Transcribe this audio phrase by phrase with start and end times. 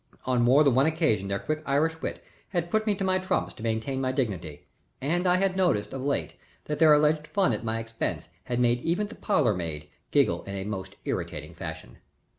[0.25, 3.53] On more than one occasion their quick Irish wit had put me to my trumps
[3.53, 4.65] to maintain my dignity,
[4.99, 6.33] and I had noticed of late
[6.65, 10.63] that their alleged fun at my expense had made even the parlormaid giggle in a
[10.63, 11.99] most irritating fashion.